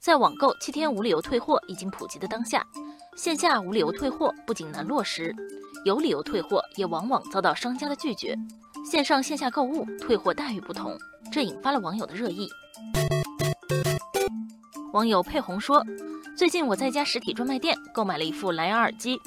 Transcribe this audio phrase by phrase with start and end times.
[0.00, 2.66] 在网购七天无理由退货已经普及的当下，
[3.16, 5.36] 线下无理由退货不仅难落实，
[5.84, 8.34] 有理由退货也往往遭到商家的拒绝。
[8.90, 10.96] 线上线下购物退货待遇不同，
[11.30, 12.48] 这引发了网友的热议。
[14.94, 15.84] 网友佩红说
[16.34, 19.20] ：“最近我在一家实体专卖店购买了一副蓝牙耳机，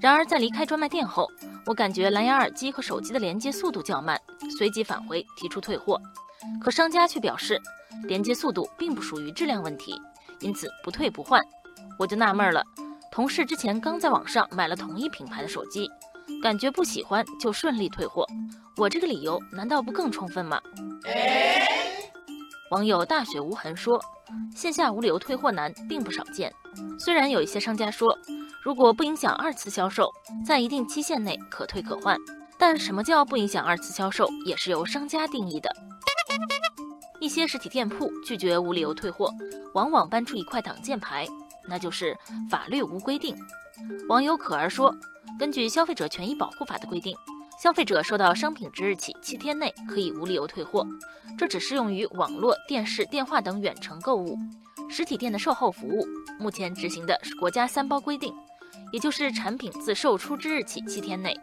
[0.00, 1.30] 然而在离开专卖店后，
[1.64, 4.20] 我感觉蓝牙耳机和手机的连接速度较慢，
[4.58, 6.00] 随即返回提出退货。
[6.60, 7.60] 可商家却表示，
[8.04, 10.00] 连接速度并不属于质量问题，
[10.40, 11.40] 因此不退不换。
[11.98, 12.62] 我就纳闷了，
[13.10, 15.90] 同事之前刚在网上买了同一品牌的手机，
[16.42, 18.26] 感觉不喜欢就顺利退货，
[18.76, 20.60] 我这个理由难道不更充分吗？”
[22.70, 24.00] 网友大雪无痕说。
[24.56, 26.52] 线下无理由退货难并不少见，
[26.98, 28.18] 虽然有一些商家说，
[28.60, 30.10] 如果不影响二次销售，
[30.44, 32.18] 在一定期限内可退可换，
[32.58, 35.70] 但什么叫不影响二次销售，也是由商家定义的。
[37.20, 39.32] 一些实体店铺拒绝无理由退货，
[39.74, 41.24] 往往搬出一块挡箭牌，
[41.68, 42.18] 那就是
[42.50, 43.36] 法律无规定。
[44.08, 44.92] 网友可儿说，
[45.38, 47.16] 根据《消费者权益保护法》的规定。
[47.58, 50.86] 消费者收到商品之日起七天内可以无理由退货，
[51.38, 54.38] 这只适用于网络、电视、电话等远程购物。
[54.88, 56.06] 实体店的售后服务
[56.38, 58.32] 目前执行的是国家三包规定，
[58.92, 61.34] 也就是产品自售出之日起七天内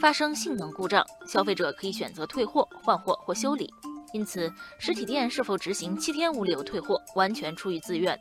[0.00, 3.68] 发生性能故障，消费者可以选择退货、换货或修理。
[4.12, 8.16] 因此，实体店是否执行七天无理由退货，完全出于自愿。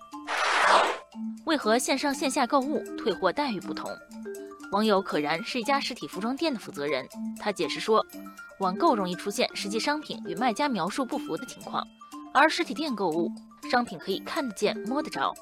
[1.45, 3.89] 为何线上线下购物退货待遇不同？
[4.75, 7.07] 网友可然是一家实体服装店的负责人，
[7.39, 8.05] 他解释说，
[8.59, 11.87] 网购容易出现实际商品与卖家描述不符的情况，
[12.33, 13.31] 而实体店购物
[13.71, 15.33] 商品可以看得见摸得着。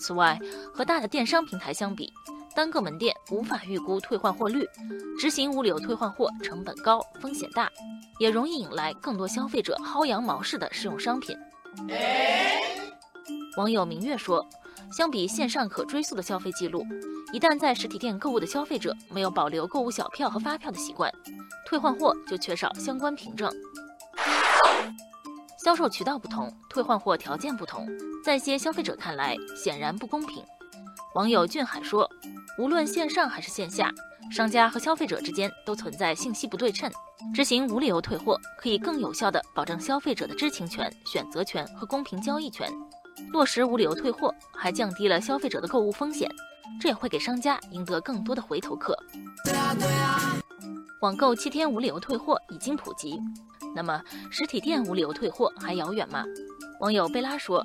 [0.00, 0.36] 此外，
[0.74, 2.12] 和大的电商平台相比，
[2.52, 4.68] 单个门店无法预估退换货率，
[5.20, 7.70] 执行无理由退换货成本高、风险大，
[8.18, 11.38] 也容易引来更多消费者薅羊毛式的试用商品。
[13.56, 14.44] 网友明月说。
[14.92, 16.84] 相比线上可追溯的消费记录，
[17.32, 21.12] 一旦在实体店购物的消费者没有保留购物小票和发票的习惯，
[21.64, 23.50] 退换货就缺少相关凭证。
[25.62, 27.86] 销售渠道不同，退换货条件不同，
[28.24, 30.42] 在一些消费者看来显然不公平。
[31.14, 32.08] 网友俊海说
[32.58, 33.92] ：“无论线上还是线下，
[34.30, 36.90] 商家和消费者之间都存在信息不对称，
[37.34, 42.68] 执行无理由退货可以更有效地保证消费者的知情权、选择权和公平交易权。”
[43.32, 46.28] 落实无理由退货，还降低了消费者的购物风险，
[46.80, 48.96] 这也会给商家赢得更多的回头客。
[51.00, 53.18] 网购七天无理由退货已经普及，
[53.74, 56.24] 那么实体店无理由退货还遥远吗？
[56.80, 57.64] 网友贝拉说，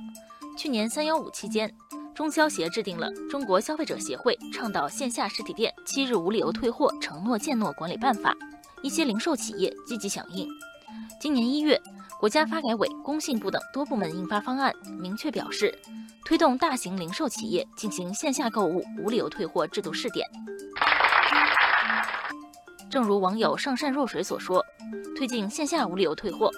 [0.57, 1.73] 去年三幺五期间，
[2.13, 8.31] 中消协制定了《中国消费者协会倡导线下实体店七日无理由退货承诺践诺管理办法》，
[8.81, 10.47] 一些零售企业积极响应。
[11.19, 11.81] 今年一月。
[12.17, 15.77] 国家发改委、工信部等多部门印发方案，明确表示，
[16.23, 20.25] 推动大型零售企业进行线下购物无理由退货制度试点。
[22.89, 24.65] 正如网友上善若水所说，
[25.15, 26.49] 推进线下无理由退货，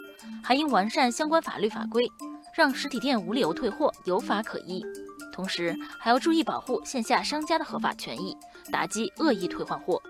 [0.44, 2.08] 还应完善相关法律法规，
[2.54, 4.86] 让实体店无理由退货有法可依。
[5.34, 8.38] 同时，还要注意保护线下商家的合法权益，
[8.72, 10.02] 打击恶意退换货。